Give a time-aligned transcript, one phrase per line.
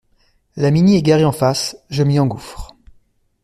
[0.55, 2.73] La Mini est garée en face, je m’y engouffre.